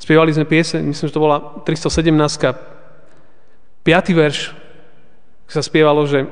Spievali 0.00 0.32
sme 0.32 0.48
pieseň, 0.48 0.80
myslím, 0.84 1.06
že 1.08 1.14
to 1.14 1.22
bola 1.22 1.60
317. 1.62 2.10
5. 3.84 4.16
verš 4.16 4.52
sa 5.50 5.60
spievalo, 5.60 6.04
že 6.04 6.28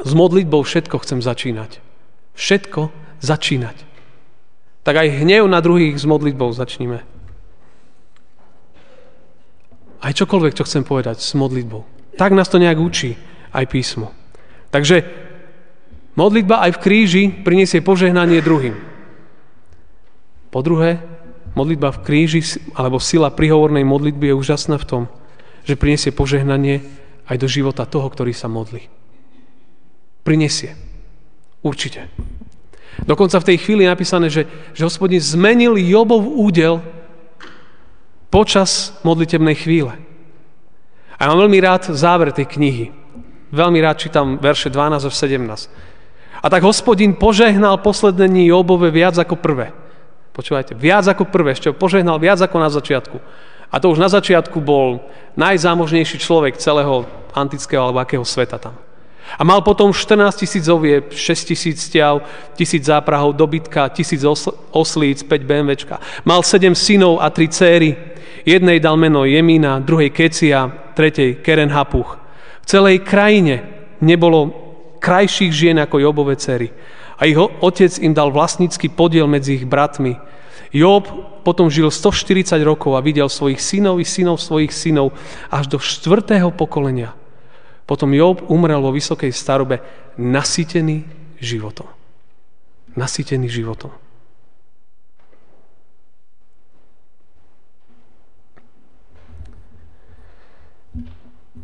s 0.00 0.12
modlitbou 0.16 0.64
všetko 0.64 0.96
chcem 1.04 1.20
začínať. 1.20 1.80
Všetko 2.36 2.88
začínať. 3.20 3.76
Tak 4.80 4.96
aj 4.96 5.22
hnev 5.22 5.44
na 5.44 5.60
druhých 5.60 6.00
s 6.00 6.08
modlitbou 6.08 6.48
začníme. 6.56 7.04
Aj 10.00 10.12
čokoľvek, 10.16 10.56
čo 10.56 10.64
chcem 10.64 10.80
povedať 10.80 11.20
s 11.20 11.36
modlitbou. 11.36 11.84
Tak 12.16 12.32
nás 12.32 12.48
to 12.48 12.56
nejak 12.56 12.80
učí 12.80 13.20
aj 13.52 13.68
písmo. 13.68 14.16
Takže 14.72 15.04
Modlitba 16.18 16.66
aj 16.66 16.78
v 16.78 16.82
kríži 16.82 17.22
priniesie 17.30 17.80
požehnanie 17.84 18.42
druhým. 18.42 18.74
Po 20.50 20.60
druhé, 20.66 20.98
modlitba 21.54 21.94
v 21.94 22.02
kríži 22.02 22.42
alebo 22.74 22.98
sila 22.98 23.30
prihovornej 23.30 23.86
modlitby 23.86 24.34
je 24.34 24.38
úžasná 24.38 24.76
v 24.78 24.88
tom, 24.88 25.02
že 25.62 25.78
priniesie 25.78 26.10
požehnanie 26.10 26.82
aj 27.30 27.36
do 27.38 27.46
života 27.46 27.86
toho, 27.86 28.10
ktorý 28.10 28.34
sa 28.34 28.50
modlí. 28.50 28.90
Prinesie. 30.26 30.74
Určite. 31.62 32.10
Dokonca 33.06 33.38
v 33.38 33.48
tej 33.54 33.56
chvíli 33.62 33.86
je 33.86 33.92
napísané, 33.92 34.26
že, 34.28 34.50
že 34.74 34.84
hospodin 34.84 35.22
zmenil 35.22 35.78
Jobov 35.78 36.26
údel 36.26 36.82
počas 38.28 38.98
modlitebnej 39.06 39.56
chvíle. 39.56 39.94
A 41.20 41.28
mám 41.28 41.46
veľmi 41.46 41.58
rád 41.60 41.92
záver 41.92 42.32
tej 42.32 42.48
knihy. 42.48 42.86
Veľmi 43.52 43.78
rád 43.82 44.00
čítam 44.00 44.38
verše 44.40 44.72
12 44.72 45.10
až 45.10 45.14
17. 45.14 45.68
A 46.40 46.46
tak 46.48 46.64
hospodin 46.64 47.12
požehnal 47.12 47.76
posledné 47.84 48.28
dní 48.28 48.44
Jobove 48.48 48.88
viac 48.88 49.16
ako 49.20 49.36
prvé. 49.36 49.76
Počúvajte, 50.32 50.72
viac 50.72 51.04
ako 51.04 51.28
prvé, 51.28 51.52
ešte 51.52 51.68
požehnal 51.76 52.16
viac 52.16 52.40
ako 52.40 52.56
na 52.56 52.72
začiatku. 52.72 53.20
A 53.70 53.76
to 53.78 53.92
už 53.92 54.00
na 54.00 54.08
začiatku 54.08 54.58
bol 54.58 55.04
najzámožnejší 55.36 56.18
človek 56.18 56.56
celého 56.56 57.04
antického 57.36 57.84
alebo 57.84 58.02
akého 58.02 58.24
sveta 58.24 58.58
tam. 58.58 58.74
A 59.38 59.46
mal 59.46 59.62
potom 59.62 59.94
14 59.94 60.42
tisíc 60.42 60.66
ovieb, 60.66 61.14
6 61.14 61.54
tisíc 61.54 61.78
stiav, 61.86 62.26
tisíc 62.58 62.82
záprahov, 62.82 63.38
dobytka, 63.38 63.86
tisíc 63.94 64.26
oslíc, 64.74 65.22
5 65.22 65.46
BMWčka. 65.46 66.02
Mal 66.26 66.42
7 66.42 66.74
synov 66.74 67.22
a 67.22 67.30
3 67.30 67.46
céry. 67.48 67.90
Jednej 68.42 68.80
dal 68.80 68.96
meno 68.96 69.22
Jemína, 69.22 69.78
druhej 69.84 70.10
Kecia, 70.10 70.66
tretej 70.96 71.44
Keren 71.44 71.70
Hapuch. 71.70 72.18
V 72.64 72.66
celej 72.66 73.06
krajine 73.06 73.62
nebolo 74.00 74.69
krajších 75.00 75.50
žien 75.50 75.76
ako 75.80 75.98
Jobové 75.98 76.36
cery. 76.36 76.70
A 77.16 77.24
ich 77.24 77.36
otec 77.36 77.92
im 78.00 78.12
dal 78.12 78.28
vlastnícky 78.32 78.92
podiel 78.92 79.24
medzi 79.24 79.60
ich 79.60 79.66
bratmi. 79.68 80.20
Job 80.70 81.08
potom 81.42 81.66
žil 81.66 81.90
140 81.90 82.62
rokov 82.62 82.94
a 82.94 83.02
videl 83.02 83.26
svojich 83.26 83.58
synov 83.58 83.98
i 83.98 84.06
synov 84.06 84.38
svojich 84.38 84.70
synov 84.70 85.10
až 85.50 85.66
do 85.66 85.82
štvrtého 85.82 86.54
pokolenia. 86.54 87.16
Potom 87.90 88.14
Job 88.14 88.46
umrel 88.46 88.78
vo 88.78 88.94
vysokej 88.94 89.34
starobe 89.34 89.82
nasýtený 90.14 91.02
životom. 91.42 91.90
Nasýtený 92.94 93.50
životom. 93.50 93.90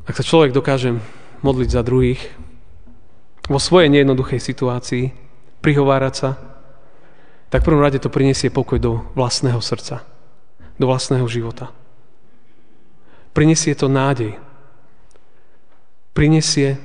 Ak 0.07 0.15
sa 0.15 0.23
človek 0.23 0.55
dokáže 0.55 0.99
modliť 1.43 1.69
za 1.71 1.83
druhých, 1.83 2.23
vo 3.47 3.59
svojej 3.63 3.91
nejednoduchej 3.91 4.41
situácii, 4.43 5.05
prihovárať 5.63 6.15
sa, 6.15 6.31
tak 7.51 7.63
v 7.63 7.67
prvom 7.71 7.83
rade 7.83 8.03
to 8.03 8.11
prinesie 8.11 8.51
pokoj 8.51 8.79
do 8.79 8.93
vlastného 9.15 9.59
srdca, 9.63 10.03
do 10.79 10.85
vlastného 10.87 11.27
života. 11.31 11.71
Prinesie 13.31 13.77
to 13.79 13.87
nádej, 13.87 14.35
prinesie, 16.17 16.81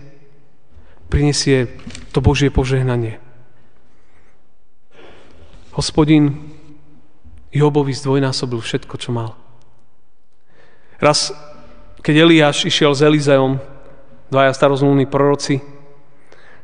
prinesie 1.08 1.72
to 2.12 2.20
Božie 2.20 2.52
požehnanie. 2.52 3.18
Hospodin 5.72 6.52
Jobovi 7.56 7.96
zdvojnásobil 7.96 8.60
všetko, 8.60 8.96
čo 9.00 9.16
mal. 9.16 9.40
Raz, 11.00 11.32
keď 12.04 12.28
Eliáš 12.28 12.68
išiel 12.68 12.92
s 12.92 13.02
Elizejom, 13.02 13.58
dvaja 14.28 14.52
starozmluvní 14.52 15.08
proroci, 15.08 15.64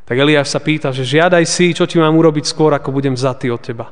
tak 0.07 0.15
Eliáš 0.15 0.55
sa 0.55 0.63
pýta, 0.63 0.95
že 0.95 1.03
žiadaj 1.03 1.43
si, 1.43 1.75
čo 1.75 1.83
ti 1.83 1.99
mám 1.99 2.15
urobiť 2.15 2.47
skôr, 2.47 2.71
ako 2.71 2.95
budem 2.95 3.19
zatý 3.19 3.51
od 3.51 3.59
teba. 3.59 3.91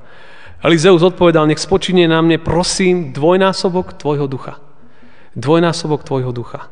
Elizeus 0.64 1.04
odpovedal, 1.04 1.44
nech 1.52 1.60
spočinie 1.60 2.08
na 2.08 2.24
mne, 2.24 2.40
prosím, 2.40 3.12
dvojnásobok 3.12 4.00
tvojho 4.00 4.24
ducha. 4.24 4.64
Dvojnásobok 5.36 6.08
tvojho 6.08 6.32
ducha. 6.32 6.72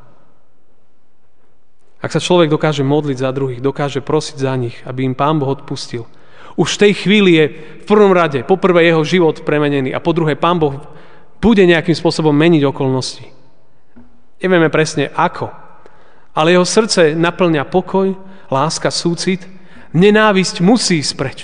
Ak 1.99 2.15
sa 2.15 2.23
človek 2.23 2.47
dokáže 2.47 2.87
modliť 2.87 3.17
za 3.19 3.31
druhých, 3.35 3.59
dokáže 3.59 3.99
prosiť 3.99 4.37
za 4.39 4.55
nich, 4.55 4.79
aby 4.87 5.03
im 5.03 5.15
Pán 5.15 5.43
Boh 5.43 5.51
odpustil, 5.51 6.07
už 6.55 6.79
v 6.79 6.81
tej 6.87 6.93
chvíli 7.03 7.31
je 7.35 7.45
v 7.83 7.85
prvom 7.87 8.15
rade, 8.15 8.47
poprvé 8.47 8.87
jeho 8.87 9.03
život 9.03 9.43
premenený 9.43 9.91
a 9.91 9.99
po 9.99 10.15
druhé 10.15 10.39
Pán 10.39 10.59
Boh 10.59 10.79
bude 11.43 11.63
nejakým 11.67 11.95
spôsobom 11.95 12.31
meniť 12.31 12.63
okolnosti. 12.63 13.27
Nevieme 14.39 14.71
presne 14.71 15.11
ako, 15.11 15.51
ale 16.31 16.55
jeho 16.55 16.63
srdce 16.63 17.15
naplňa 17.15 17.67
pokoj, 17.67 18.15
láska, 18.53 18.93
súcit. 18.93 19.41
Nenávisť 19.97 20.61
musí 20.61 21.01
ísť 21.01 21.13
preč. 21.17 21.39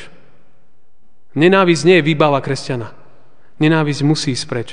Nenávisť 1.34 1.84
nie 1.86 1.98
je 1.98 2.08
výbava 2.08 2.38
kresťana. 2.41 2.93
Nenávisť 3.58 4.02
musí 4.06 4.38
ísť 4.38 4.45
preč. 4.45 4.69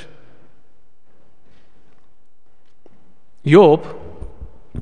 Job 3.47 3.85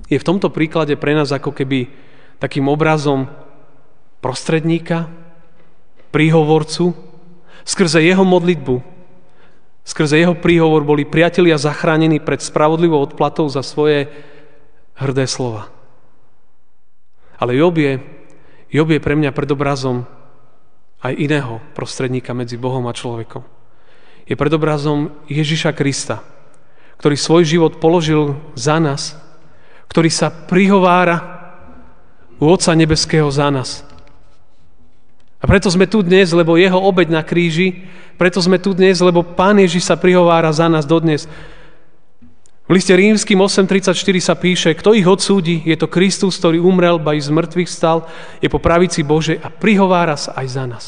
je 0.10 0.18
v 0.18 0.28
tomto 0.28 0.50
príklade 0.50 0.98
pre 0.98 1.14
nás 1.14 1.32
ako 1.32 1.54
keby 1.54 1.88
takým 2.42 2.68
obrazom 2.68 3.30
prostredníka, 4.20 5.08
príhovorcu, 6.10 6.98
skrze 7.62 8.02
jeho 8.02 8.26
modlitbu, 8.26 8.82
skrze 9.86 10.18
jeho 10.18 10.34
príhovor 10.34 10.82
boli 10.82 11.06
priatelia 11.06 11.62
zachránení 11.62 12.18
pred 12.24 12.42
spravodlivou 12.42 12.98
odplatou 13.06 13.46
za 13.52 13.62
svoje 13.62 14.10
hrdé 14.98 15.30
slova. 15.30 15.75
Ale 17.46 17.54
Job 17.54 17.78
je, 17.78 18.02
Job 18.74 18.90
je 18.90 18.98
pre 18.98 19.14
mňa 19.14 19.30
predobrazom 19.30 20.10
aj 21.06 21.14
iného 21.14 21.62
prostredníka 21.78 22.34
medzi 22.34 22.58
Bohom 22.58 22.90
a 22.90 22.98
človekom. 22.98 23.46
Je 24.26 24.34
predobrazom 24.34 25.14
Ježiša 25.30 25.78
Krista, 25.78 26.26
ktorý 26.98 27.14
svoj 27.14 27.44
život 27.46 27.78
položil 27.78 28.34
za 28.58 28.82
nás 28.82 29.22
ktorý 29.96 30.12
sa 30.12 30.28
prihovára 30.28 31.24
u 32.36 32.52
Otca 32.52 32.76
Nebeského 32.76 33.32
za 33.32 33.48
nás. 33.48 33.88
A 35.40 35.48
preto 35.48 35.72
sme 35.72 35.88
tu 35.88 36.04
dnes, 36.04 36.36
lebo 36.36 36.60
jeho 36.60 36.76
obeď 36.76 37.08
na 37.16 37.24
kríži, 37.24 37.88
preto 38.20 38.44
sme 38.44 38.60
tu 38.60 38.76
dnes, 38.76 39.00
lebo 39.00 39.24
Pán 39.24 39.56
Ježiš 39.56 39.88
sa 39.88 39.96
prihovára 39.96 40.52
za 40.52 40.68
nás 40.68 40.84
dodnes. 40.84 41.32
V 42.66 42.74
liste 42.74 42.98
rímským 42.98 43.38
8.34 43.38 43.94
sa 44.18 44.34
píše, 44.34 44.74
kto 44.74 44.98
ich 44.98 45.06
odsúdi, 45.06 45.62
je 45.62 45.78
to 45.78 45.86
Kristus, 45.86 46.42
ktorý 46.42 46.58
umrel, 46.58 46.98
ba 46.98 47.14
i 47.14 47.22
z 47.22 47.30
mŕtvych 47.30 47.70
stal, 47.70 48.10
je 48.42 48.50
po 48.50 48.58
pravici 48.58 49.06
Bože 49.06 49.38
a 49.38 49.54
prihovára 49.54 50.18
sa 50.18 50.34
aj 50.34 50.48
za 50.50 50.66
nás. 50.66 50.86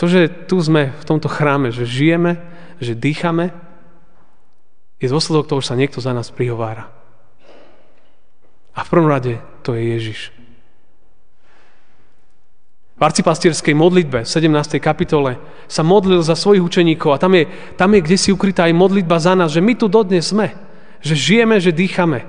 To, 0.00 0.08
že 0.08 0.32
tu 0.48 0.56
sme 0.64 0.96
v 0.96 1.04
tomto 1.04 1.28
chráme, 1.28 1.72
že 1.76 1.84
žijeme, 1.84 2.40
že 2.80 2.96
dýchame, 2.96 3.52
je 4.96 5.12
dôsledok 5.12 5.44
toho, 5.44 5.60
že 5.60 5.68
sa 5.72 5.76
niekto 5.76 6.00
za 6.00 6.16
nás 6.16 6.32
prihovára. 6.32 6.88
A 8.72 8.80
v 8.80 8.90
prvom 8.92 9.12
rade 9.12 9.40
to 9.60 9.76
je 9.76 9.82
Ježiš. 9.92 10.35
V 12.96 13.02
arcipastierskej 13.04 13.76
modlitbe 13.76 14.24
v 14.24 14.28
17. 14.28 14.80
kapitole 14.80 15.36
sa 15.68 15.84
modlil 15.84 16.24
za 16.24 16.32
svojich 16.32 16.64
učeníkov 16.64 17.12
a 17.12 17.20
tam 17.20 17.36
je, 17.36 17.44
tam 17.76 17.92
je 17.92 18.00
kde 18.00 18.16
si 18.16 18.32
ukrytá 18.32 18.64
aj 18.64 18.72
modlitba 18.72 19.20
za 19.20 19.36
nás, 19.36 19.52
že 19.52 19.60
my 19.60 19.76
tu 19.76 19.84
dodnes 19.84 20.24
sme, 20.24 20.56
že 21.04 21.12
žijeme, 21.12 21.60
že 21.60 21.76
dýchame. 21.76 22.24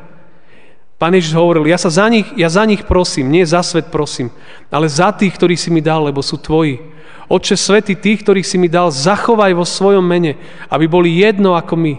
Pán 0.99 1.15
Ježiš 1.15 1.37
hovoril, 1.39 1.71
ja, 1.71 1.79
sa 1.79 1.87
za 1.87 2.09
nich, 2.11 2.27
ja 2.35 2.51
za 2.51 2.67
nich 2.67 2.83
prosím, 2.83 3.31
nie 3.31 3.47
za 3.47 3.63
svet 3.63 3.87
prosím, 3.93 4.33
ale 4.67 4.91
za 4.91 5.13
tých, 5.15 5.39
ktorí 5.39 5.55
si 5.55 5.71
mi 5.71 5.79
dal, 5.79 6.03
lebo 6.03 6.19
sú 6.19 6.35
tvoji. 6.35 6.83
Otče 7.31 7.55
svety, 7.55 7.95
tých, 7.95 8.27
ktorých 8.27 8.47
si 8.47 8.57
mi 8.59 8.67
dal, 8.67 8.91
zachovaj 8.91 9.55
vo 9.55 9.63
svojom 9.63 10.03
mene, 10.03 10.35
aby 10.67 10.89
boli 10.89 11.21
jedno 11.21 11.55
ako 11.55 11.75
my. 11.79 11.93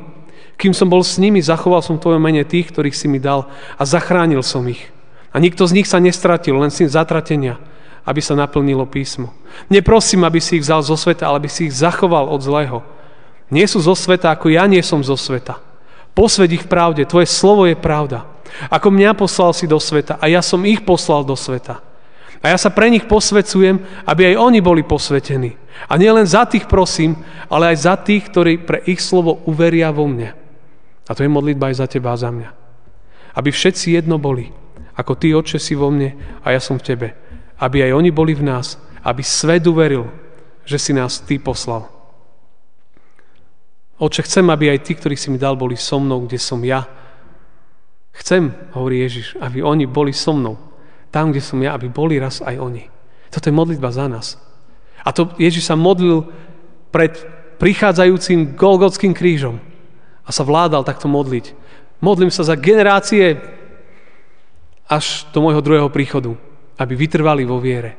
Kým 0.59 0.75
som 0.75 0.91
bol 0.91 1.07
s 1.07 1.17
nimi, 1.23 1.39
zachoval 1.39 1.79
som 1.81 1.97
v 1.97 2.03
Tvojom 2.03 2.19
mene 2.19 2.43
tých, 2.43 2.75
ktorých 2.75 2.97
si 2.99 3.07
mi 3.07 3.23
dal 3.23 3.47
a 3.79 3.87
zachránil 3.87 4.43
som 4.43 4.67
ich. 4.67 4.91
A 5.31 5.39
nikto 5.39 5.63
z 5.71 5.79
nich 5.79 5.87
sa 5.87 6.03
nestratil, 6.03 6.59
len 6.59 6.75
syn 6.75 6.91
zatratenia, 6.91 7.63
aby 8.05 8.21
sa 8.23 8.39
naplnilo 8.39 8.87
písmo. 8.87 9.35
Neprosím, 9.73 10.27
aby 10.27 10.39
si 10.39 10.59
ich 10.59 10.65
vzal 10.67 10.83
zo 10.85 10.95
sveta, 10.95 11.27
ale 11.27 11.47
aby 11.47 11.51
si 11.51 11.67
ich 11.67 11.75
zachoval 11.75 12.29
od 12.31 12.41
zlého. 12.43 12.79
Nie 13.49 13.65
sú 13.65 13.81
zo 13.81 13.97
sveta, 13.97 14.29
ako 14.31 14.53
ja 14.53 14.69
nie 14.69 14.85
som 14.85 15.01
zo 15.01 15.17
sveta. 15.17 15.57
Posved 16.13 16.51
ich 16.51 16.67
v 16.67 16.71
pravde, 16.71 17.09
Tvoje 17.09 17.31
slovo 17.31 17.65
je 17.65 17.79
pravda. 17.79 18.27
Ako 18.69 18.91
mňa 18.91 19.15
poslal 19.15 19.55
si 19.55 19.69
do 19.69 19.79
sveta 19.79 20.19
a 20.19 20.27
ja 20.27 20.43
som 20.43 20.61
ich 20.67 20.83
poslal 20.83 21.23
do 21.23 21.37
sveta. 21.39 21.81
A 22.39 22.55
ja 22.55 22.59
sa 22.59 22.71
pre 22.71 22.87
nich 22.87 23.07
posvecujem, 23.07 23.83
aby 24.07 24.35
aj 24.35 24.37
oni 24.39 24.61
boli 24.63 24.87
posvetení. 24.87 25.59
A 25.91 25.99
nielen 25.99 26.27
za 26.27 26.47
tých 26.47 26.71
prosím, 26.71 27.19
ale 27.51 27.75
aj 27.75 27.77
za 27.83 27.95
tých, 27.99 28.31
ktorí 28.31 28.63
pre 28.63 28.79
ich 28.87 29.03
slovo 29.03 29.43
uveria 29.47 29.91
vo 29.91 30.07
mne. 30.07 30.35
A 31.07 31.11
to 31.15 31.23
je 31.23 31.31
modlitba 31.31 31.71
aj 31.71 31.77
za 31.83 31.87
teba 31.87 32.15
a 32.15 32.21
za 32.21 32.31
mňa. 32.31 32.51
Aby 33.35 33.51
všetci 33.51 33.99
jedno 33.99 34.19
boli, 34.19 34.51
ako 34.99 35.13
ty, 35.15 35.35
Otče, 35.35 35.59
si 35.59 35.79
vo 35.79 35.91
mne 35.91 36.15
a 36.43 36.51
ja 36.51 36.61
som 36.63 36.79
v 36.79 36.87
tebe. 36.87 37.09
Aby 37.59 37.91
aj 37.91 37.93
oni 37.93 38.11
boli 38.15 38.35
v 38.39 38.47
nás, 38.47 38.79
aby 39.03 39.23
svet 39.23 39.67
uveril, 39.67 40.07
že 40.63 40.79
si 40.79 40.93
nás 40.95 41.19
ty 41.23 41.39
poslal. 41.43 41.87
Oče, 43.99 44.23
chcem, 44.23 44.47
aby 44.47 44.71
aj 44.71 44.87
tí, 44.87 44.95
ktorých 44.95 45.19
si 45.19 45.29
mi 45.35 45.43
dal, 45.43 45.59
boli 45.59 45.75
so 45.75 45.99
mnou, 45.99 46.23
kde 46.23 46.39
som 46.39 46.63
ja. 46.63 46.87
Chcem, 48.15 48.55
hovorí 48.75 49.03
Ježiš, 49.03 49.35
aby 49.43 49.59
oni 49.59 49.91
boli 49.91 50.15
so 50.15 50.31
mnou. 50.31 50.55
Tam, 51.11 51.35
kde 51.35 51.43
som 51.43 51.59
ja, 51.59 51.75
aby 51.75 51.91
boli 51.91 52.21
raz 52.23 52.39
aj 52.39 52.55
oni. 52.63 52.87
Toto 53.33 53.51
je 53.51 53.59
modlitba 53.59 53.91
za 53.91 54.07
nás. 54.07 54.39
A 55.03 55.11
to 55.11 55.35
Ježiš 55.41 55.67
sa 55.67 55.75
modlil 55.75 56.31
pred 56.95 57.17
prichádzajúcim 57.59 58.55
Golgotským 58.55 59.13
krížom 59.13 59.59
a 60.23 60.31
sa 60.31 60.47
vládal 60.47 60.87
takto 60.87 61.11
modliť. 61.11 61.57
Modlím 61.99 62.31
sa 62.31 62.47
za 62.47 62.55
generácie 62.55 63.41
až 64.87 65.27
do 65.35 65.43
môjho 65.43 65.61
druhého 65.61 65.91
príchodu, 65.91 66.39
aby 66.79 66.95
vytrvali 66.95 67.43
vo 67.43 67.59
viere 67.59 67.99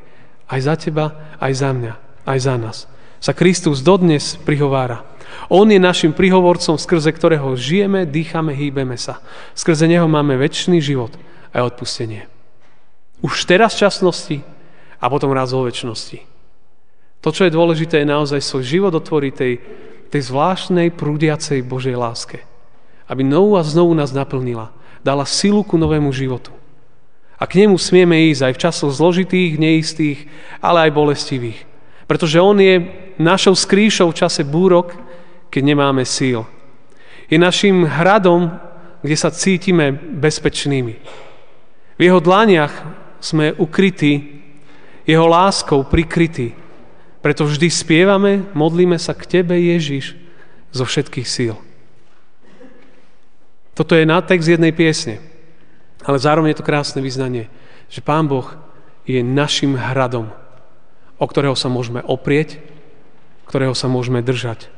Aj 0.50 0.58
za 0.64 0.74
teba, 0.80 1.36
aj 1.38 1.54
za 1.54 1.70
mňa, 1.76 1.94
aj 2.26 2.40
za 2.42 2.56
nás. 2.58 2.78
Sa 3.20 3.36
Kristus 3.36 3.84
dodnes 3.84 4.40
prihovára. 4.42 5.06
On 5.52 5.68
je 5.70 5.78
našim 5.78 6.16
prihovorcom, 6.16 6.80
skrze 6.80 7.14
ktorého 7.14 7.54
žijeme, 7.54 8.08
dýchame, 8.08 8.56
hýbeme 8.56 8.98
sa. 8.98 9.22
Skrze 9.54 9.86
neho 9.86 10.10
máme 10.10 10.40
väčší 10.40 10.82
život 10.82 11.14
a 11.54 11.62
odpustenie. 11.68 12.26
Už 13.22 13.46
teraz 13.46 13.76
časnosti 13.76 14.42
a 14.98 15.06
potom 15.12 15.36
raz 15.36 15.52
vo 15.52 15.68
väčšnosti. 15.68 16.24
To, 17.20 17.30
čo 17.36 17.44
je 17.46 17.52
dôležité, 17.52 18.02
je 18.02 18.08
naozaj 18.08 18.40
svoj 18.40 18.64
život 18.64 18.94
otvoriť 18.96 19.34
tej, 19.36 19.54
tej 20.08 20.22
zvláštnej, 20.32 20.96
prúdiacej 20.96 21.68
Božej 21.68 22.00
láske. 22.00 22.48
Aby 23.12 23.28
novú 23.28 23.60
a 23.60 23.64
znovu 23.66 23.92
nás 23.92 24.16
naplnila. 24.16 24.72
Dala 25.04 25.28
silu 25.28 25.68
ku 25.68 25.76
novému 25.76 26.08
životu. 26.16 26.56
A 27.40 27.48
k 27.48 27.64
nemu 27.64 27.80
smieme 27.80 28.28
ísť 28.30 28.52
aj 28.52 28.54
v 28.54 28.62
časoch 28.68 28.92
zložitých, 28.92 29.56
neistých, 29.56 30.28
ale 30.60 30.88
aj 30.88 30.92
bolestivých. 30.92 31.60
Pretože 32.04 32.44
On 32.44 32.58
je 32.60 32.84
našou 33.16 33.56
skrýšou 33.56 34.12
v 34.12 34.20
čase 34.20 34.44
búrok, 34.44 34.92
keď 35.48 35.62
nemáme 35.72 36.04
síl. 36.04 36.44
Je 37.32 37.40
našim 37.40 37.88
hradom, 37.88 38.52
kde 39.00 39.16
sa 39.16 39.32
cítime 39.32 39.96
bezpečnými. 39.96 40.96
V 41.96 42.02
jeho 42.02 42.20
dlaniach 42.20 42.74
sme 43.24 43.56
ukrytí, 43.56 44.44
jeho 45.08 45.28
láskou 45.28 45.84
prikrytí. 45.88 46.56
Preto 47.20 47.48
vždy 47.48 47.68
spievame, 47.72 48.48
modlíme 48.56 48.96
sa 49.00 49.16
k 49.16 49.40
Tebe, 49.40 49.56
Ježiš, 49.56 50.16
zo 50.72 50.84
všetkých 50.88 51.28
síl. 51.28 51.56
Toto 53.76 53.96
je 53.96 54.04
nátext 54.04 54.48
jednej 54.48 54.76
piesne, 54.76 55.24
ale 56.04 56.18
zároveň 56.20 56.56
je 56.56 56.60
to 56.60 56.68
krásne 56.68 57.00
vyznanie, 57.04 57.52
že 57.92 58.04
Pán 58.04 58.30
Boh 58.30 58.48
je 59.04 59.20
našim 59.26 59.76
hradom, 59.76 60.30
o 61.20 61.26
ktorého 61.26 61.58
sa 61.58 61.68
môžeme 61.68 62.00
oprieť, 62.06 62.62
ktorého 63.50 63.74
sa 63.74 63.90
môžeme 63.90 64.22
držať. 64.22 64.70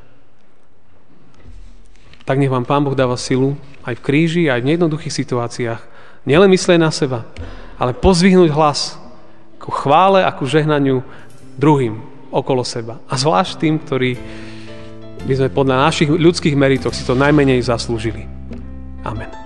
Tak 2.24 2.38
nech 2.38 2.50
vám 2.50 2.64
Pán 2.64 2.82
Boh 2.86 2.96
dáva 2.96 3.18
silu 3.18 3.58
aj 3.84 3.98
v 3.98 4.04
kríži, 4.04 4.42
aj 4.48 4.62
v 4.62 4.68
nejednoduchých 4.72 5.12
situáciách. 5.12 5.80
Nielen 6.24 6.50
myslieť 6.54 6.78
na 6.78 6.94
seba, 6.94 7.26
ale 7.76 7.98
pozvihnúť 7.98 8.50
hlas 8.54 8.96
ku 9.58 9.74
chvále 9.74 10.22
a 10.22 10.30
ku 10.30 10.46
žehnaniu 10.46 11.02
druhým, 11.58 11.98
okolo 12.30 12.64
seba. 12.64 13.02
A 13.10 13.18
zvlášť 13.18 13.60
tým, 13.60 13.74
ktorí 13.82 14.16
by 15.22 15.34
sme 15.38 15.48
podľa 15.54 15.86
našich 15.86 16.10
ľudských 16.10 16.58
meritoch 16.58 16.94
si 16.94 17.06
to 17.06 17.14
najmenej 17.14 17.62
zaslúžili. 17.62 18.26
Amen. 19.02 19.41